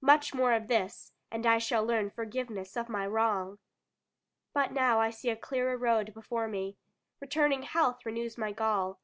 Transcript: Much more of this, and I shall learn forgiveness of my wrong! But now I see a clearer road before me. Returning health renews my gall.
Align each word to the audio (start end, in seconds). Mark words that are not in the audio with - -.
Much 0.00 0.32
more 0.32 0.54
of 0.54 0.68
this, 0.68 1.12
and 1.30 1.44
I 1.44 1.58
shall 1.58 1.84
learn 1.84 2.08
forgiveness 2.08 2.78
of 2.78 2.88
my 2.88 3.06
wrong! 3.06 3.58
But 4.54 4.72
now 4.72 5.00
I 5.00 5.10
see 5.10 5.28
a 5.28 5.36
clearer 5.36 5.76
road 5.76 6.14
before 6.14 6.48
me. 6.48 6.78
Returning 7.20 7.60
health 7.62 8.06
renews 8.06 8.38
my 8.38 8.52
gall. 8.52 9.00